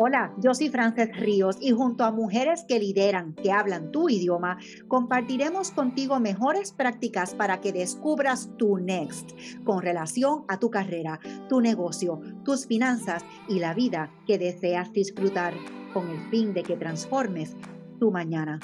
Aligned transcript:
Hola, 0.00 0.32
yo 0.38 0.54
soy 0.54 0.68
Frances 0.68 1.10
Ríos 1.16 1.56
y 1.60 1.72
junto 1.72 2.04
a 2.04 2.12
mujeres 2.12 2.64
que 2.68 2.78
lideran, 2.78 3.34
que 3.34 3.50
hablan 3.50 3.90
tu 3.90 4.08
idioma, 4.08 4.56
compartiremos 4.86 5.72
contigo 5.72 6.20
mejores 6.20 6.70
prácticas 6.70 7.34
para 7.34 7.60
que 7.60 7.72
descubras 7.72 8.48
tu 8.56 8.78
next 8.78 9.32
con 9.64 9.82
relación 9.82 10.44
a 10.46 10.60
tu 10.60 10.70
carrera, 10.70 11.18
tu 11.48 11.60
negocio, 11.60 12.20
tus 12.44 12.68
finanzas 12.68 13.24
y 13.48 13.58
la 13.58 13.74
vida 13.74 14.08
que 14.24 14.38
deseas 14.38 14.92
disfrutar 14.92 15.52
con 15.92 16.08
el 16.08 16.20
fin 16.30 16.54
de 16.54 16.62
que 16.62 16.76
transformes 16.76 17.56
tu 17.98 18.12
mañana. 18.12 18.60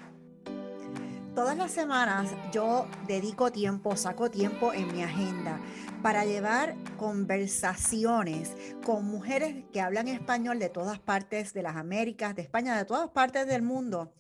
Todas 1.34 1.56
las 1.56 1.72
semanas 1.72 2.30
yo 2.52 2.86
dedico 3.08 3.50
tiempo, 3.50 3.96
saco 3.96 4.30
tiempo 4.30 4.72
en 4.72 4.92
mi 4.92 5.02
agenda 5.02 5.58
para 6.00 6.24
llevar 6.24 6.76
conversaciones 6.96 8.56
con 8.84 9.04
mujeres 9.06 9.64
que 9.72 9.80
hablan 9.80 10.06
español 10.06 10.60
de 10.60 10.68
todas 10.68 11.00
partes 11.00 11.52
de 11.52 11.62
las 11.62 11.74
Américas, 11.74 12.36
de 12.36 12.42
España, 12.42 12.78
de 12.78 12.84
todas 12.84 13.10
partes 13.10 13.48
del 13.48 13.62
mundo. 13.62 14.14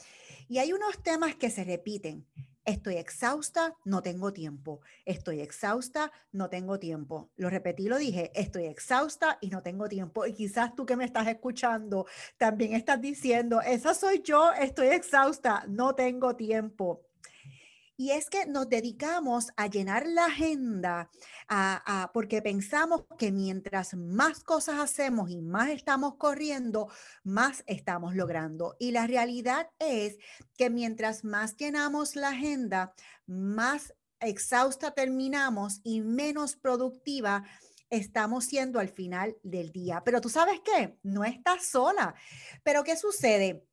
Y 0.48 0.58
hay 0.58 0.72
unos 0.72 1.00
temas 1.04 1.36
que 1.36 1.50
se 1.50 1.62
repiten. 1.62 2.26
Estoy 2.64 2.96
exhausta, 2.96 3.74
no 3.84 4.02
tengo 4.02 4.32
tiempo. 4.32 4.80
Estoy 5.04 5.40
exhausta, 5.40 6.10
no 6.32 6.48
tengo 6.48 6.78
tiempo. 6.78 7.30
Lo 7.36 7.50
repetí, 7.50 7.88
lo 7.88 7.98
dije, 7.98 8.30
estoy 8.34 8.64
exhausta 8.64 9.36
y 9.42 9.50
no 9.50 9.62
tengo 9.62 9.86
tiempo. 9.88 10.24
Y 10.24 10.32
quizás 10.32 10.74
tú 10.74 10.86
que 10.86 10.96
me 10.96 11.04
estás 11.04 11.26
escuchando 11.28 12.06
también 12.38 12.74
estás 12.74 13.00
diciendo, 13.00 13.60
esa 13.60 13.92
soy 13.92 14.22
yo, 14.22 14.52
estoy 14.52 14.88
exhausta, 14.88 15.64
no 15.68 15.94
tengo 15.94 16.36
tiempo. 16.36 17.02
Y 17.96 18.10
es 18.10 18.28
que 18.28 18.46
nos 18.46 18.68
dedicamos 18.68 19.48
a 19.56 19.68
llenar 19.68 20.06
la 20.06 20.26
agenda 20.26 21.10
porque 22.12 22.42
pensamos 22.42 23.04
que 23.18 23.30
mientras 23.30 23.94
más 23.94 24.40
cosas 24.40 24.80
hacemos 24.80 25.30
y 25.30 25.40
más 25.40 25.70
estamos 25.70 26.16
corriendo, 26.16 26.88
más 27.22 27.62
estamos 27.66 28.16
logrando. 28.16 28.76
Y 28.80 28.90
la 28.90 29.06
realidad 29.06 29.70
es 29.78 30.18
que 30.56 30.70
mientras 30.70 31.22
más 31.24 31.56
llenamos 31.56 32.16
la 32.16 32.30
agenda, 32.30 32.94
más 33.26 33.94
exhausta 34.20 34.92
terminamos 34.92 35.80
y 35.84 36.00
menos 36.00 36.56
productiva 36.56 37.44
estamos 37.90 38.46
siendo 38.46 38.80
al 38.80 38.88
final 38.88 39.36
del 39.42 39.70
día. 39.70 40.02
Pero 40.04 40.20
tú 40.20 40.28
sabes 40.28 40.60
qué, 40.64 40.98
no 41.02 41.24
estás 41.24 41.66
sola. 41.66 42.14
Pero 42.64 42.82
¿qué 42.82 42.96
sucede? 42.96 43.64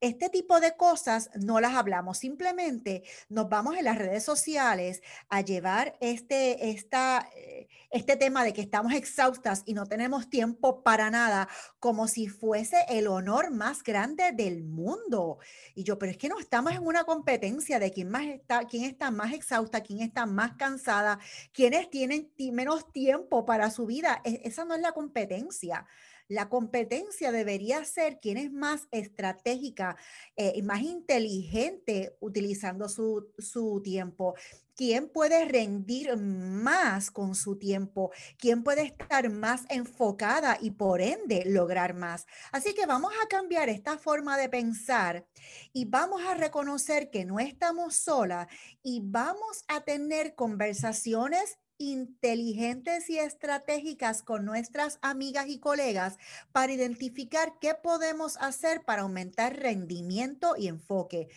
Este 0.00 0.28
tipo 0.28 0.60
de 0.60 0.76
cosas 0.76 1.28
no 1.34 1.58
las 1.58 1.74
hablamos, 1.74 2.18
simplemente 2.18 3.02
nos 3.28 3.48
vamos 3.48 3.76
en 3.76 3.84
las 3.84 3.98
redes 3.98 4.22
sociales 4.22 5.02
a 5.28 5.40
llevar 5.40 5.96
este, 6.00 6.70
esta, 6.70 7.28
eh, 7.34 7.66
este 7.90 8.16
tema 8.16 8.44
de 8.44 8.52
que 8.52 8.60
estamos 8.60 8.92
exhaustas 8.92 9.64
y 9.66 9.74
no 9.74 9.86
tenemos 9.86 10.30
tiempo 10.30 10.84
para 10.84 11.10
nada, 11.10 11.48
como 11.80 12.06
si 12.06 12.28
fuese 12.28 12.76
el 12.88 13.08
honor 13.08 13.50
más 13.50 13.82
grande 13.82 14.30
del 14.32 14.62
mundo. 14.62 15.38
Y 15.74 15.82
yo, 15.82 15.98
pero 15.98 16.12
es 16.12 16.18
que 16.18 16.28
no 16.28 16.38
estamos 16.38 16.72
en 16.72 16.86
una 16.86 17.02
competencia 17.02 17.80
de 17.80 17.90
quién, 17.90 18.08
más 18.08 18.26
está, 18.26 18.66
quién 18.66 18.84
está 18.84 19.10
más 19.10 19.32
exhausta, 19.32 19.82
quién 19.82 20.00
está 20.00 20.26
más 20.26 20.52
cansada, 20.56 21.18
quiénes 21.52 21.90
tienen 21.90 22.32
menos 22.52 22.92
tiempo 22.92 23.44
para 23.44 23.70
su 23.70 23.86
vida. 23.86 24.20
E, 24.22 24.42
esa 24.44 24.64
no 24.64 24.74
es 24.74 24.80
la 24.80 24.92
competencia. 24.92 25.86
La 26.28 26.48
competencia 26.48 27.32
debería 27.32 27.84
ser 27.84 28.20
quién 28.20 28.36
es 28.36 28.52
más 28.52 28.86
estratégica 28.90 29.96
eh, 30.36 30.52
y 30.54 30.62
más 30.62 30.82
inteligente 30.82 32.16
utilizando 32.20 32.88
su, 32.88 33.32
su 33.38 33.80
tiempo 33.82 34.34
quién 34.78 35.08
puede 35.08 35.44
rendir 35.44 36.16
más 36.16 37.10
con 37.10 37.34
su 37.34 37.58
tiempo, 37.58 38.12
quién 38.38 38.62
puede 38.62 38.82
estar 38.82 39.28
más 39.28 39.64
enfocada 39.70 40.56
y 40.60 40.70
por 40.70 41.00
ende 41.00 41.42
lograr 41.46 41.94
más. 41.94 42.28
Así 42.52 42.74
que 42.74 42.86
vamos 42.86 43.12
a 43.20 43.26
cambiar 43.26 43.68
esta 43.68 43.98
forma 43.98 44.38
de 44.38 44.48
pensar 44.48 45.26
y 45.72 45.86
vamos 45.86 46.22
a 46.22 46.34
reconocer 46.34 47.10
que 47.10 47.24
no 47.24 47.40
estamos 47.40 47.96
solas 47.96 48.46
y 48.84 49.00
vamos 49.02 49.64
a 49.66 49.80
tener 49.80 50.36
conversaciones 50.36 51.58
inteligentes 51.78 53.08
y 53.08 53.18
estratégicas 53.18 54.22
con 54.22 54.44
nuestras 54.44 54.98
amigas 55.00 55.48
y 55.48 55.58
colegas 55.58 56.18
para 56.52 56.72
identificar 56.72 57.54
qué 57.60 57.74
podemos 57.74 58.36
hacer 58.38 58.84
para 58.84 59.02
aumentar 59.02 59.56
rendimiento 59.56 60.54
y 60.56 60.68
enfoque. 60.68 61.28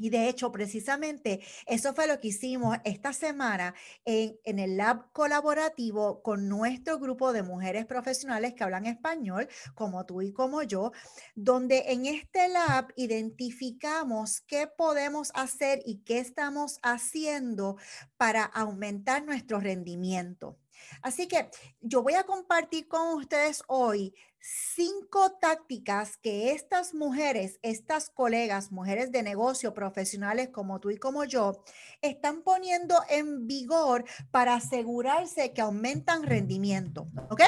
Y 0.00 0.08
de 0.08 0.30
hecho, 0.30 0.50
precisamente 0.50 1.42
eso 1.66 1.92
fue 1.92 2.06
lo 2.06 2.18
que 2.20 2.28
hicimos 2.28 2.78
esta 2.84 3.12
semana 3.12 3.74
en, 4.06 4.58
el 4.58 4.78
lab 4.78 5.12
colaborativo 5.12 6.22
con 6.22 6.48
nuestro 6.48 6.98
grupo 6.98 7.34
de 7.34 7.42
mujeres 7.42 7.84
profesionales 7.84 8.54
que 8.54 8.64
hablan 8.64 8.86
español, 8.86 9.46
como 9.74 10.06
tú 10.06 10.22
y 10.22 10.32
como 10.32 10.62
yo, 10.62 10.92
donde 11.34 11.92
en 11.92 12.06
este 12.06 12.48
lab 12.48 12.88
identificamos 12.96 14.40
qué 14.40 14.66
podemos 14.66 15.32
hacer 15.34 15.82
y 15.84 15.98
qué 15.98 16.18
estamos 16.18 16.78
haciendo 16.82 17.76
para 18.16 18.44
aumentar 18.44 19.22
nuestro 19.22 19.60
rendimiento. 19.60 20.56
Así 21.02 21.28
que 21.28 21.50
yo 21.82 22.02
voy 22.02 22.14
a 22.14 22.24
compartir 22.24 22.88
con 22.88 23.18
ustedes 23.18 23.62
hoy 23.68 24.14
cinco 24.40 25.32
tácticas 25.40 26.16
que 26.16 26.52
estas 26.52 26.94
mujeres, 26.94 27.58
estas 27.62 28.10
colegas, 28.10 28.72
mujeres 28.72 29.12
de 29.12 29.22
negocio, 29.22 29.74
profesionales 29.74 30.48
como 30.48 30.80
tú 30.80 30.90
y 30.90 30.96
como 30.96 31.24
yo, 31.24 31.64
están 32.00 32.42
poniendo 32.42 32.96
en 33.08 33.46
vigor 33.46 34.04
para 34.30 34.54
asegurarse 34.54 35.52
que 35.52 35.60
aumentan 35.60 36.24
rendimiento. 36.24 37.06
¿Ok? 37.28 37.42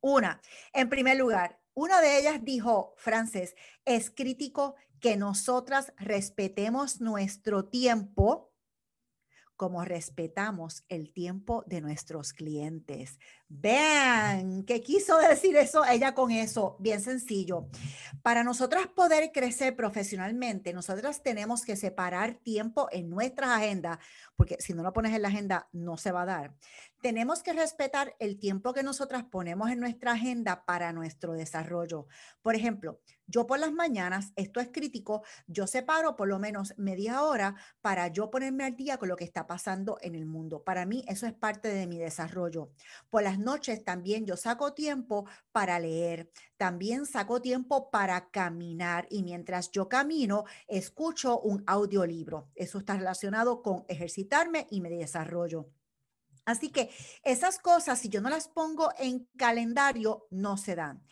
Una, 0.00 0.40
en 0.72 0.88
primer 0.88 1.16
lugar, 1.16 1.58
una 1.74 2.00
de 2.00 2.18
ellas 2.18 2.42
dijo, 2.42 2.94
Frances, 2.96 3.54
es 3.84 4.10
crítico 4.10 4.76
que 5.00 5.16
nosotras 5.16 5.92
respetemos 5.98 7.00
nuestro 7.00 7.66
tiempo 7.66 8.52
como 9.56 9.84
respetamos 9.84 10.84
el 10.88 11.12
tiempo 11.12 11.64
de 11.66 11.80
nuestros 11.80 12.32
clientes. 12.32 13.18
Vean, 13.48 14.64
¿qué 14.64 14.82
quiso 14.82 15.18
decir 15.18 15.56
eso 15.56 15.84
ella 15.84 16.14
con 16.14 16.30
eso? 16.30 16.76
Bien 16.78 17.00
sencillo. 17.00 17.68
Para 18.22 18.44
nosotras 18.44 18.86
poder 18.88 19.32
crecer 19.32 19.74
profesionalmente, 19.74 20.72
nosotras 20.72 21.22
tenemos 21.22 21.64
que 21.64 21.76
separar 21.76 22.34
tiempo 22.34 22.88
en 22.92 23.08
nuestra 23.08 23.56
agenda, 23.56 23.98
porque 24.36 24.56
si 24.58 24.74
no 24.74 24.82
lo 24.82 24.92
pones 24.92 25.14
en 25.14 25.22
la 25.22 25.28
agenda, 25.28 25.68
no 25.72 25.96
se 25.96 26.12
va 26.12 26.22
a 26.22 26.26
dar. 26.26 26.54
Tenemos 27.00 27.42
que 27.42 27.52
respetar 27.52 28.14
el 28.18 28.38
tiempo 28.38 28.74
que 28.74 28.82
nosotras 28.82 29.24
ponemos 29.24 29.70
en 29.70 29.80
nuestra 29.80 30.12
agenda 30.12 30.64
para 30.64 30.92
nuestro 30.92 31.32
desarrollo. 31.34 32.06
Por 32.42 32.54
ejemplo, 32.56 33.00
yo 33.26 33.46
por 33.46 33.58
las 33.58 33.72
mañanas, 33.72 34.32
esto 34.36 34.60
es 34.60 34.68
crítico, 34.68 35.22
yo 35.46 35.66
separo 35.66 36.16
por 36.16 36.28
lo 36.28 36.38
menos 36.38 36.74
media 36.76 37.22
hora 37.22 37.56
para 37.80 38.08
yo 38.08 38.30
ponerme 38.30 38.64
al 38.64 38.76
día 38.76 38.98
con 38.98 39.08
lo 39.08 39.16
que 39.16 39.24
está 39.24 39.46
pasando 39.46 39.98
en 40.00 40.14
el 40.14 40.26
mundo. 40.26 40.62
Para 40.62 40.86
mí 40.86 41.04
eso 41.08 41.26
es 41.26 41.32
parte 41.32 41.68
de 41.68 41.86
mi 41.86 41.98
desarrollo. 41.98 42.70
Por 43.10 43.22
las 43.22 43.38
noches 43.38 43.84
también 43.84 44.26
yo 44.26 44.36
saco 44.36 44.72
tiempo 44.74 45.26
para 45.52 45.78
leer, 45.78 46.30
también 46.56 47.06
saco 47.06 47.40
tiempo 47.40 47.90
para 47.90 48.30
caminar 48.30 49.06
y 49.10 49.22
mientras 49.22 49.70
yo 49.70 49.88
camino, 49.88 50.44
escucho 50.68 51.40
un 51.40 51.62
audiolibro. 51.66 52.48
Eso 52.54 52.78
está 52.78 52.96
relacionado 52.96 53.62
con 53.62 53.84
ejercitarme 53.88 54.66
y 54.70 54.80
mi 54.80 54.90
desarrollo. 54.90 55.68
Así 56.44 56.70
que 56.70 56.90
esas 57.24 57.58
cosas, 57.58 57.98
si 57.98 58.08
yo 58.08 58.20
no 58.20 58.30
las 58.30 58.46
pongo 58.46 58.90
en 58.98 59.28
calendario, 59.36 60.28
no 60.30 60.56
se 60.56 60.76
dan. 60.76 61.02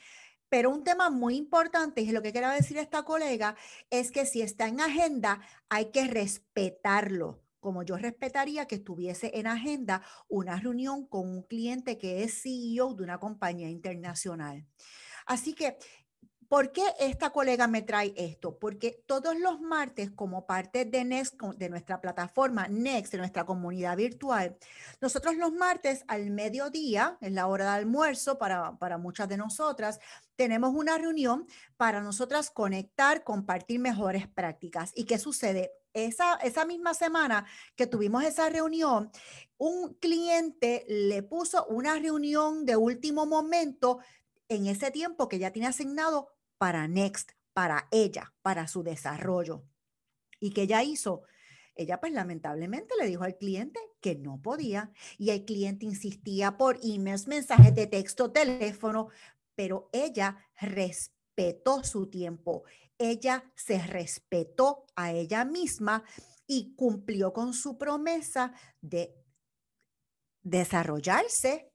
Pero 0.55 0.71
un 0.71 0.85
tema 0.85 1.11
muy 1.11 1.35
importante, 1.35 2.01
y 2.01 2.13
lo 2.13 2.23
que 2.23 2.31
quiero 2.31 2.49
decir 2.49 2.79
esta 2.79 3.03
colega, 3.03 3.57
es 3.91 4.13
que 4.13 4.25
si 4.25 4.41
está 4.41 4.69
en 4.69 4.81
agenda, 4.81 5.41
hay 5.69 5.87
que 5.91 6.07
respetarlo 6.07 7.43
como 7.59 7.83
yo 7.83 7.97
respetaría 7.97 8.67
que 8.67 8.77
estuviese 8.77 9.33
en 9.35 9.49
agenda 9.49 10.03
una 10.29 10.55
reunión 10.61 11.09
con 11.09 11.29
un 11.29 11.43
cliente 11.43 11.99
que 11.99 12.23
es 12.23 12.41
CEO 12.41 12.95
de 12.95 13.03
una 13.03 13.19
compañía 13.19 13.69
internacional. 13.69 14.65
Así 15.27 15.55
que 15.55 15.77
¿Por 16.49 16.73
qué 16.73 16.83
esta 16.99 17.31
colega 17.31 17.67
me 17.67 17.83
trae 17.83 18.13
esto? 18.17 18.59
Porque 18.59 19.03
todos 19.07 19.39
los 19.39 19.61
martes, 19.61 20.11
como 20.11 20.47
parte 20.47 20.85
de 20.85 21.05
Next, 21.05 21.41
de 21.41 21.69
nuestra 21.69 22.01
plataforma 22.01 22.69
Next, 22.69 23.13
de 23.13 23.19
nuestra 23.19 23.45
comunidad 23.45 23.97
virtual, 23.97 24.57
nosotros 25.01 25.37
los 25.37 25.53
martes 25.53 26.05
al 26.09 26.31
mediodía, 26.31 27.19
en 27.21 27.35
la 27.35 27.47
hora 27.47 27.65
de 27.65 27.71
almuerzo 27.71 28.39
para, 28.39 28.77
para 28.79 28.99
muchas 28.99 29.29
de 29.29 29.37
nosotras, 29.37 30.01
tenemos 30.37 30.75
una 30.75 30.99
reunión 30.99 31.47
para 31.77 32.01
nosotras 32.01 32.51
conectar, 32.51 33.25
compartir 33.25 33.81
mejores 33.81 34.29
prácticas. 34.29 34.93
¿Y 34.95 35.05
qué 35.05 35.19
sucede? 35.19 35.73
Esa, 35.93 36.35
esa 36.43 36.65
misma 36.65 36.93
semana 36.93 37.47
que 37.77 37.87
tuvimos 37.87 38.25
esa 38.25 38.49
reunión, 38.49 39.13
un 39.59 39.95
cliente 39.95 40.85
le 40.89 41.23
puso 41.23 41.65
una 41.67 41.95
reunión 41.95 42.67
de 42.67 42.77
último 42.77 43.27
momento 43.27 44.01
en 44.49 44.67
ese 44.67 44.91
tiempo 44.91 45.29
que 45.29 45.39
ya 45.39 45.53
tiene 45.53 45.69
asignado 45.69 46.34
para 46.59 46.89
Next, 46.89 47.33
para 47.53 47.89
ella, 47.91 48.35
para 48.43 48.67
su 48.69 48.83
desarrollo. 48.83 49.65
¿Y 50.41 50.51
qué 50.51 50.63
ella 50.63 50.83
hizo? 50.83 51.23
Ella 51.75 52.01
pues 52.01 52.13
lamentablemente 52.13 52.95
le 52.99 53.07
dijo 53.07 53.25
al 53.25 53.37
cliente 53.37 53.81
que 54.01 54.15
no 54.15 54.41
podía 54.41 54.93
y 55.19 55.31
el 55.31 55.45
cliente 55.45 55.87
insistía 55.87 56.57
por 56.57 56.79
emails, 56.83 57.27
mensajes 57.27 57.75
de 57.75 57.87
texto, 57.87 58.31
teléfono, 58.31 59.09
pero 59.55 59.89
ella 59.93 60.39
respetó 60.61 61.83
su 61.83 62.09
tiempo. 62.09 62.65
Ella 62.97 63.53
se 63.57 63.79
respetó 63.85 64.87
a 64.95 65.13
ella 65.13 65.45
misma 65.45 66.05
y 66.47 66.75
cumplió 66.77 67.33
con 67.33 67.55
su 67.55 67.77
promesa 67.77 68.53
de 68.81 69.17
desarrollarse 70.43 71.74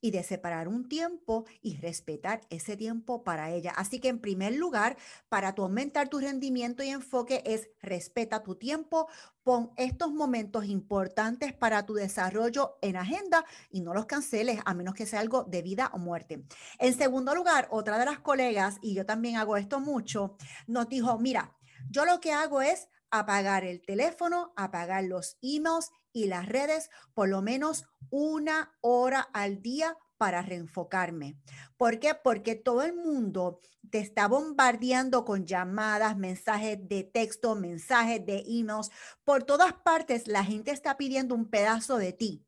y 0.00 0.10
de 0.10 0.22
separar 0.22 0.68
un 0.68 0.88
tiempo 0.88 1.44
y 1.62 1.76
respetar 1.76 2.40
ese 2.50 2.76
tiempo 2.76 3.24
para 3.24 3.50
ella. 3.50 3.72
Así 3.76 4.00
que 4.00 4.08
en 4.08 4.20
primer 4.20 4.54
lugar, 4.54 4.96
para 5.28 5.54
tu 5.54 5.62
aumentar 5.62 6.08
tu 6.08 6.18
rendimiento 6.18 6.82
y 6.82 6.90
enfoque 6.90 7.42
es 7.44 7.68
respeta 7.80 8.42
tu 8.42 8.56
tiempo, 8.56 9.08
pon 9.42 9.70
estos 9.76 10.12
momentos 10.12 10.66
importantes 10.66 11.52
para 11.52 11.86
tu 11.86 11.94
desarrollo 11.94 12.78
en 12.82 12.96
agenda 12.96 13.44
y 13.70 13.80
no 13.80 13.94
los 13.94 14.06
canceles 14.06 14.60
a 14.64 14.74
menos 14.74 14.94
que 14.94 15.06
sea 15.06 15.20
algo 15.20 15.44
de 15.44 15.62
vida 15.62 15.90
o 15.94 15.98
muerte. 15.98 16.44
En 16.78 16.94
segundo 16.94 17.34
lugar, 17.34 17.68
otra 17.70 17.98
de 17.98 18.04
las 18.04 18.20
colegas, 18.20 18.76
y 18.82 18.94
yo 18.94 19.06
también 19.06 19.36
hago 19.36 19.56
esto 19.56 19.80
mucho, 19.80 20.36
nos 20.66 20.88
dijo, 20.88 21.18
mira, 21.18 21.56
yo 21.90 22.04
lo 22.04 22.20
que 22.20 22.32
hago 22.32 22.60
es 22.60 22.88
apagar 23.10 23.64
el 23.64 23.80
teléfono, 23.80 24.52
apagar 24.56 25.04
los 25.04 25.38
emails 25.40 25.90
y 26.18 26.26
las 26.26 26.46
redes 26.46 26.90
por 27.14 27.28
lo 27.28 27.42
menos 27.42 27.86
una 28.10 28.76
hora 28.80 29.20
al 29.20 29.62
día 29.62 29.96
para 30.16 30.42
reenfocarme. 30.42 31.38
¿Por 31.76 32.00
qué? 32.00 32.14
Porque 32.14 32.56
todo 32.56 32.82
el 32.82 32.94
mundo 32.94 33.60
te 33.88 34.00
está 34.00 34.26
bombardeando 34.26 35.24
con 35.24 35.46
llamadas, 35.46 36.16
mensajes 36.16 36.76
de 36.88 37.04
texto, 37.04 37.54
mensajes 37.54 38.26
de 38.26 38.42
emails. 38.46 38.90
Por 39.24 39.44
todas 39.44 39.72
partes 39.74 40.26
la 40.26 40.44
gente 40.44 40.72
está 40.72 40.96
pidiendo 40.96 41.36
un 41.36 41.48
pedazo 41.48 41.96
de 41.98 42.12
ti. 42.12 42.44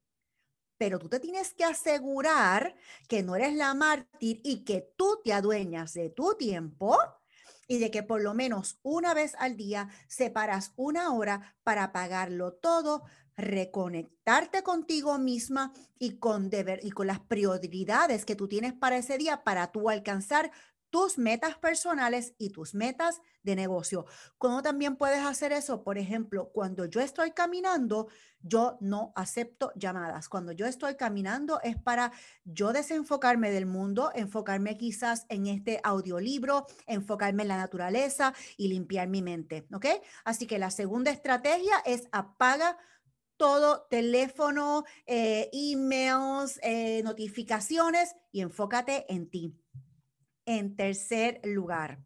Pero 0.77 0.99
tú 0.99 1.09
te 1.09 1.21
tienes 1.21 1.55
que 1.55 1.65
asegurar 1.65 2.75
que 3.07 3.23
no 3.23 3.37
eres 3.37 3.55
la 3.55 3.73
mártir 3.75 4.41
y 4.43 4.65
que 4.65 4.93
tú 4.97 5.21
te 5.23 5.33
adueñas 5.33 5.95
de 5.95 6.11
tu 6.11 6.35
tiempo 6.35 6.99
y 7.71 7.79
de 7.79 7.93
que 7.93 8.03
por 8.03 8.21
lo 8.21 8.35
menos 8.35 8.81
una 8.83 9.15
vez 9.15 9.37
al 9.39 9.57
día 9.57 9.91
separas 10.09 10.73
una 10.75 11.15
hora 11.15 11.55
para 11.63 11.93
pagarlo 11.93 12.53
todo, 12.53 13.05
reconectarte 13.37 14.62
contigo 14.62 15.19
misma 15.19 15.73
y 15.99 16.19
con, 16.19 16.50
deber, 16.50 16.81
y 16.82 16.93
las 17.05 17.21
prioridades 17.21 18.25
que 18.25 18.37
tú 18.37 18.49
tienes 18.49 18.73
para 18.73 18.97
ese 18.97 19.19
día 19.19 19.43
para 19.44 19.73
tú 19.73 19.91
alcanzar 19.91 20.50
tus 20.91 21.19
metas 21.19 21.56
personales 21.56 22.35
y 22.37 22.50
tus 22.50 22.75
metas 22.75 23.23
de 23.43 23.55
negocio. 23.56 24.06
¿Cómo 24.38 24.61
también 24.61 24.97
puedes 24.97 25.25
hacer 25.25 25.53
eso? 25.53 25.82
Por 25.82 25.99
ejemplo, 25.99 26.50
cuando 26.53 26.85
yo 26.85 27.00
estoy 27.00 27.31
caminando, 27.31 28.09
yo 28.43 28.77
no 28.81 29.12
acepto 29.15 29.73
llamadas. 29.76 30.29
Cuando 30.29 30.53
yo 30.53 30.67
estoy 30.67 30.97
caminando 30.97 31.61
es 31.62 31.76
para 31.76 32.12
yo 32.44 32.73
desenfocarme 32.73 33.50
del 33.50 33.67
mundo, 33.67 34.11
enfocarme 34.15 34.76
quizás 34.76 35.26
en 35.29 35.47
este 35.47 35.81
audiolibro, 35.85 36.67
enfocarme 36.87 37.43
en 37.43 37.49
la 37.49 37.56
naturaleza 37.56 38.35
y 38.56 38.69
limpiar 38.69 39.09
mi 39.09 39.23
mente. 39.23 39.67
¿Ok? 39.73 39.87
Así 40.25 40.47
que 40.47 40.59
la 40.59 40.71
segunda 40.71 41.12
estrategia 41.12 41.79
es 41.87 42.09
apaga 42.11 42.76
todo 43.41 43.87
teléfono, 43.89 44.85
eh, 45.07 45.49
emails, 45.55 46.61
eh, 46.63 47.01
notificaciones 47.03 48.15
y 48.33 48.43
enfócate 48.43 49.11
en 49.11 49.31
ti. 49.31 49.59
En 50.45 50.77
tercer 50.77 51.41
lugar, 51.45 52.05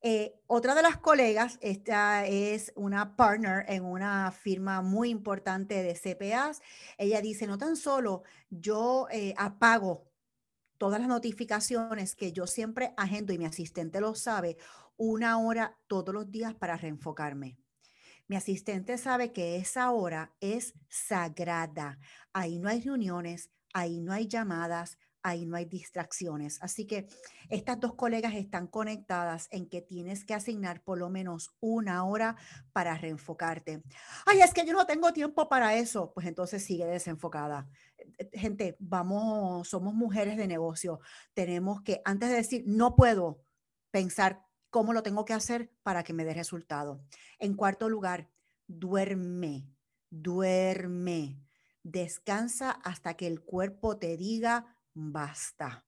eh, 0.00 0.40
otra 0.46 0.74
de 0.74 0.80
las 0.80 0.96
colegas, 0.96 1.58
esta 1.60 2.24
es 2.24 2.72
una 2.76 3.14
partner 3.14 3.66
en 3.68 3.84
una 3.84 4.32
firma 4.32 4.80
muy 4.80 5.10
importante 5.10 5.82
de 5.82 5.94
CPAs, 5.94 6.62
ella 6.96 7.20
dice, 7.20 7.46
no 7.46 7.58
tan 7.58 7.76
solo 7.76 8.22
yo 8.48 9.06
apago 9.36 10.10
todas 10.78 10.98
las 10.98 11.10
notificaciones 11.10 12.16
que 12.16 12.32
yo 12.32 12.46
siempre 12.46 12.94
agendo 12.96 13.34
y 13.34 13.38
mi 13.38 13.44
asistente 13.44 14.00
lo 14.00 14.14
sabe, 14.14 14.56
una 14.96 15.38
hora 15.38 15.76
todos 15.88 16.14
los 16.14 16.30
días 16.30 16.54
para 16.54 16.78
reenfocarme. 16.78 17.58
Mi 18.30 18.36
asistente 18.36 18.96
sabe 18.96 19.32
que 19.32 19.56
esa 19.56 19.90
hora 19.90 20.32
es 20.38 20.74
sagrada. 20.88 21.98
Ahí 22.32 22.60
no 22.60 22.68
hay 22.68 22.80
reuniones, 22.80 23.50
ahí 23.72 24.00
no 24.00 24.12
hay 24.12 24.28
llamadas, 24.28 24.98
ahí 25.24 25.46
no 25.46 25.56
hay 25.56 25.64
distracciones. 25.64 26.62
Así 26.62 26.86
que 26.86 27.08
estas 27.48 27.80
dos 27.80 27.96
colegas 27.96 28.36
están 28.36 28.68
conectadas 28.68 29.48
en 29.50 29.68
que 29.68 29.82
tienes 29.82 30.24
que 30.24 30.34
asignar 30.34 30.80
por 30.84 30.98
lo 30.98 31.10
menos 31.10 31.56
una 31.58 32.04
hora 32.04 32.36
para 32.72 32.96
reenfocarte. 32.96 33.82
Ay, 34.26 34.42
es 34.42 34.54
que 34.54 34.64
yo 34.64 34.74
no 34.74 34.86
tengo 34.86 35.12
tiempo 35.12 35.48
para 35.48 35.74
eso. 35.74 36.12
Pues 36.14 36.24
entonces 36.28 36.64
sigue 36.64 36.86
desenfocada. 36.86 37.68
Eh, 37.98 38.30
gente, 38.32 38.76
vamos, 38.78 39.66
somos 39.66 39.92
mujeres 39.92 40.36
de 40.36 40.46
negocio. 40.46 41.00
Tenemos 41.34 41.82
que, 41.82 42.00
antes 42.04 42.28
de 42.28 42.36
decir, 42.36 42.62
no 42.64 42.94
puedo, 42.94 43.42
pensar 43.90 44.46
cómo 44.70 44.92
lo 44.92 45.02
tengo 45.02 45.24
que 45.24 45.34
hacer 45.34 45.70
para 45.82 46.02
que 46.02 46.12
me 46.12 46.24
dé 46.24 46.34
resultado. 46.34 47.00
En 47.38 47.54
cuarto 47.54 47.88
lugar, 47.88 48.30
duerme, 48.66 49.68
duerme. 50.10 51.40
Descansa 51.82 52.70
hasta 52.70 53.14
que 53.14 53.26
el 53.26 53.42
cuerpo 53.42 53.98
te 53.98 54.16
diga 54.16 54.76
basta. 54.94 55.84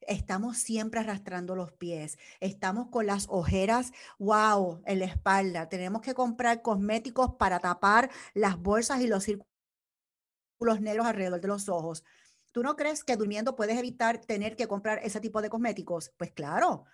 Estamos 0.00 0.58
siempre 0.58 1.00
arrastrando 1.00 1.56
los 1.56 1.72
pies, 1.72 2.18
estamos 2.40 2.88
con 2.90 3.06
las 3.06 3.26
ojeras, 3.28 3.92
wow, 4.18 4.82
en 4.86 5.00
la 5.00 5.06
espalda. 5.06 5.68
Tenemos 5.68 6.02
que 6.02 6.14
comprar 6.14 6.62
cosméticos 6.62 7.34
para 7.34 7.58
tapar 7.58 8.10
las 8.34 8.56
bolsas 8.56 9.00
y 9.00 9.08
los 9.08 9.24
círculos 9.24 10.80
negros 10.80 11.06
alrededor 11.06 11.40
de 11.40 11.48
los 11.48 11.68
ojos. 11.68 12.04
¿Tú 12.52 12.62
no 12.62 12.76
crees 12.76 13.04
que 13.04 13.16
durmiendo 13.16 13.56
puedes 13.56 13.78
evitar 13.78 14.18
tener 14.18 14.54
que 14.54 14.68
comprar 14.68 15.00
ese 15.02 15.20
tipo 15.20 15.42
de 15.42 15.50
cosméticos? 15.50 16.12
Pues 16.16 16.30
claro. 16.32 16.84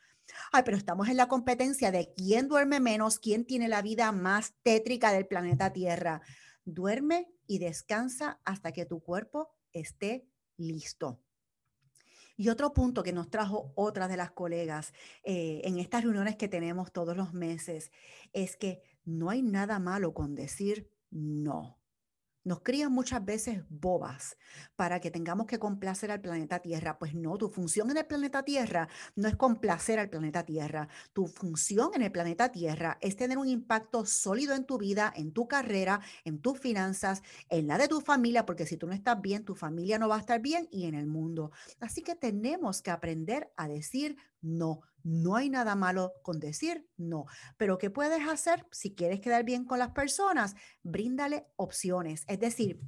Ay, 0.53 0.63
pero 0.65 0.77
estamos 0.77 1.09
en 1.09 1.17
la 1.17 1.29
competencia 1.29 1.91
de 1.91 2.13
quién 2.15 2.49
duerme 2.49 2.81
menos, 2.81 3.19
quién 3.19 3.45
tiene 3.45 3.69
la 3.69 3.83
vida 3.83 4.13
más 4.13 4.55
tétrica 4.63 5.13
del 5.13 5.27
planeta 5.27 5.73
Tierra. 5.73 6.23
Duerme 6.65 7.29
y 7.47 7.59
descansa 7.59 8.41
hasta 8.45 8.73
que 8.73 8.87
tu 8.87 9.01
cuerpo 9.01 9.55
esté 9.73 10.27
listo. 10.57 11.21
Y 12.37 12.49
otro 12.49 12.73
punto 12.73 13.03
que 13.03 13.13
nos 13.13 13.31
trajo 13.31 13.73
otras 13.75 14.09
de 14.09 14.17
las 14.17 14.33
colegas 14.33 14.93
eh, 15.23 15.61
en 15.65 15.79
estas 15.79 16.03
reuniones 16.03 16.37
que 16.37 16.49
tenemos 16.49 16.93
todos 16.93 17.17
los 17.17 17.35
meses 17.35 17.93
es 18.33 18.57
que 18.57 18.83
no 19.05 19.31
hay 19.31 19.43
nada 19.43 19.79
malo 19.79 20.15
con 20.15 20.35
decir 20.35 20.91
no. 21.11 21.82
Nos 22.45 22.61
crían 22.61 22.93
muchas 22.93 23.25
veces 23.25 23.63
bobas 23.69 24.37
para 24.75 25.01
que 25.01 25.11
tengamos 25.11 25.47
que 25.47 25.59
complacer 25.59 26.11
al 26.11 26.21
planeta 26.21 26.59
Tierra. 26.59 26.99
Pues 26.99 27.15
no, 27.15 27.37
tu 27.39 27.49
función 27.49 27.91
en 27.91 27.99
el 27.99 28.07
planeta 28.07 28.43
Tierra 28.43 28.89
no 29.15 29.29
es 29.29 29.37
complacer 29.37 29.99
al 29.99 30.11
planeta 30.11 30.45
Tierra. 30.45 30.89
Tu 31.13 31.27
función 31.27 31.91
en 31.95 32.03
el 32.03 32.13
planeta 32.13 32.51
Tierra 32.51 32.99
es 33.01 33.17
tener 33.17 33.39
un 33.39 33.49
impacto 33.49 34.05
sólido 34.07 34.55
en 34.55 34.65
tu 34.65 34.79
vida, 34.79 35.13
en 35.15 35.33
tu 35.33 35.47
carrera, 35.47 36.01
en 36.25 36.41
tus 36.41 36.59
finanzas, 36.59 37.23
en 37.49 37.67
la 37.67 37.79
de 37.79 37.89
tu 37.89 38.01
familia, 38.01 38.45
porque 38.45 38.67
si 38.67 38.77
tú 38.77 38.87
no 38.87 38.93
estás 38.93 39.21
bien, 39.21 39.45
tu 39.45 39.55
familia 39.55 39.99
no 39.99 40.09
va 40.09 40.17
a 40.17 40.21
estar 40.21 40.41
bien 40.41 40.69
y 40.71 40.87
en 40.87 40.95
el 40.95 41.07
mundo. 41.07 41.53
Así 41.81 42.03
que 42.03 42.17
tenemos 42.17 42.83
que 42.83 42.91
aprender 42.91 43.53
a 43.57 43.69
decir 43.69 44.17
no. 44.41 44.81
No 45.05 45.37
hay 45.37 45.49
nada 45.51 45.75
malo 45.75 46.15
con 46.23 46.39
decir 46.41 46.89
no, 46.97 47.27
pero 47.57 47.79
¿qué 47.79 47.91
puedes 47.91 48.27
hacer 48.29 48.67
si 48.71 48.95
quieres 48.95 49.21
quedar 49.21 49.45
bien 49.45 49.65
con 49.65 49.79
las 49.79 49.91
personas? 49.91 50.55
Bríndale 50.83 51.47
opciones. 51.57 52.25
Es 52.29 52.39
decir, 52.39 52.81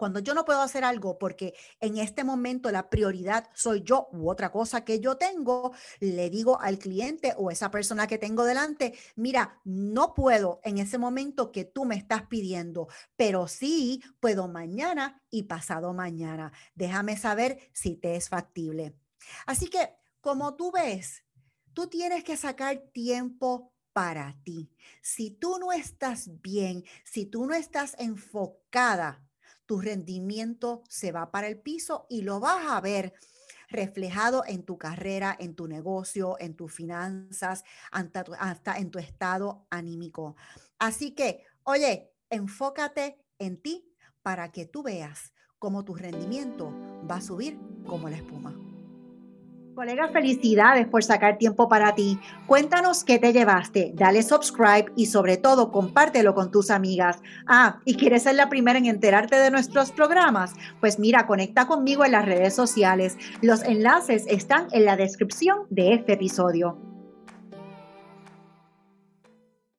cuando 0.00 0.20
yo 0.20 0.32
no 0.32 0.46
puedo 0.46 0.62
hacer 0.62 0.82
algo 0.82 1.18
porque 1.18 1.52
en 1.78 1.98
este 1.98 2.24
momento 2.24 2.70
la 2.70 2.88
prioridad 2.88 3.50
soy 3.52 3.82
yo 3.82 4.08
u 4.12 4.30
otra 4.30 4.50
cosa 4.50 4.82
que 4.82 4.98
yo 4.98 5.18
tengo, 5.18 5.74
le 6.00 6.30
digo 6.30 6.58
al 6.58 6.78
cliente 6.78 7.34
o 7.36 7.50
esa 7.50 7.70
persona 7.70 8.06
que 8.06 8.16
tengo 8.16 8.44
delante, 8.44 8.94
mira, 9.14 9.60
no 9.62 10.14
puedo 10.14 10.62
en 10.64 10.78
ese 10.78 10.96
momento 10.96 11.52
que 11.52 11.66
tú 11.66 11.84
me 11.84 11.96
estás 11.96 12.22
pidiendo, 12.28 12.88
pero 13.14 13.46
sí 13.46 14.02
puedo 14.20 14.48
mañana 14.48 15.22
y 15.28 15.42
pasado 15.42 15.92
mañana. 15.92 16.50
Déjame 16.74 17.18
saber 17.18 17.58
si 17.74 17.94
te 17.94 18.16
es 18.16 18.30
factible. 18.30 18.94
Así 19.44 19.68
que, 19.68 19.96
como 20.22 20.54
tú 20.56 20.72
ves, 20.72 21.24
Tú 21.72 21.88
tienes 21.88 22.24
que 22.24 22.36
sacar 22.36 22.78
tiempo 22.92 23.72
para 23.92 24.36
ti. 24.44 24.70
Si 25.02 25.30
tú 25.30 25.58
no 25.58 25.72
estás 25.72 26.40
bien, 26.42 26.84
si 27.04 27.26
tú 27.26 27.46
no 27.46 27.54
estás 27.54 27.96
enfocada, 27.98 29.24
tu 29.66 29.80
rendimiento 29.80 30.82
se 30.88 31.12
va 31.12 31.30
para 31.30 31.46
el 31.46 31.60
piso 31.60 32.06
y 32.08 32.22
lo 32.22 32.40
vas 32.40 32.66
a 32.66 32.80
ver 32.80 33.14
reflejado 33.68 34.42
en 34.46 34.64
tu 34.64 34.78
carrera, 34.78 35.36
en 35.38 35.54
tu 35.54 35.68
negocio, 35.68 36.36
en 36.40 36.56
tus 36.56 36.72
finanzas, 36.72 37.62
hasta, 37.92 38.76
en 38.78 38.90
tu 38.90 38.98
estado 38.98 39.66
anímico. 39.70 40.36
Así 40.78 41.12
que, 41.14 41.44
oye, 41.62 42.12
enfócate 42.30 43.24
en 43.38 43.62
ti 43.62 43.94
para 44.22 44.50
que 44.50 44.66
tú 44.66 44.82
veas 44.82 45.32
cómo 45.58 45.84
tu 45.84 45.94
rendimiento 45.94 46.72
va 47.08 47.16
a 47.16 47.22
subir 47.22 47.58
como 47.86 48.08
la 48.08 48.16
espuma. 48.16 48.69
Colega, 49.74 50.08
felicidades 50.08 50.88
por 50.88 51.04
sacar 51.04 51.38
tiempo 51.38 51.68
para 51.68 51.94
ti. 51.94 52.18
Cuéntanos 52.46 53.04
qué 53.04 53.18
te 53.18 53.32
llevaste, 53.32 53.92
dale 53.94 54.22
subscribe 54.22 54.86
y 54.96 55.06
sobre 55.06 55.36
todo 55.36 55.70
compártelo 55.70 56.34
con 56.34 56.50
tus 56.50 56.70
amigas. 56.70 57.22
Ah, 57.46 57.78
¿y 57.84 57.94
quieres 57.94 58.24
ser 58.24 58.34
la 58.34 58.48
primera 58.48 58.78
en 58.78 58.86
enterarte 58.86 59.36
de 59.36 59.50
nuestros 59.50 59.92
programas? 59.92 60.54
Pues 60.80 60.98
mira, 60.98 61.26
conecta 61.26 61.66
conmigo 61.66 62.04
en 62.04 62.12
las 62.12 62.26
redes 62.26 62.54
sociales. 62.54 63.16
Los 63.42 63.62
enlaces 63.62 64.26
están 64.28 64.66
en 64.72 64.84
la 64.84 64.96
descripción 64.96 65.60
de 65.70 65.94
este 65.94 66.14
episodio. 66.14 66.89